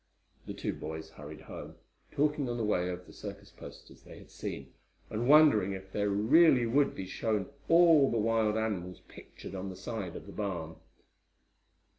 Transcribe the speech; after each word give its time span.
The 0.47 0.55
two 0.55 0.73
boys 0.73 1.11
hurried 1.11 1.41
home, 1.41 1.75
talking 2.11 2.49
on 2.49 2.57
the 2.57 2.65
way 2.65 2.89
of 2.89 3.05
the 3.05 3.13
circus 3.13 3.51
posters 3.51 4.01
they 4.01 4.17
had 4.17 4.31
seen, 4.31 4.73
and 5.11 5.29
wondering 5.29 5.73
if 5.73 5.91
there 5.91 6.09
really 6.09 6.65
would 6.65 6.95
be 6.95 7.05
shown 7.05 7.49
all 7.69 8.09
the 8.09 8.17
wild 8.17 8.57
animals 8.57 9.01
pictured 9.07 9.53
on 9.53 9.69
the 9.69 9.75
side 9.75 10.15
of 10.15 10.25
the 10.25 10.31
barn. 10.33 10.77